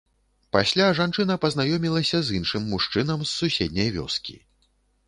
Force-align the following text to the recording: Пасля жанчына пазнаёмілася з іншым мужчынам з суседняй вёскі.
Пасля 0.55 0.87
жанчына 0.99 1.35
пазнаёмілася 1.43 2.17
з 2.31 2.39
іншым 2.41 2.67
мужчынам 2.73 3.19
з 3.27 3.31
суседняй 3.39 3.89
вёскі. 4.01 4.35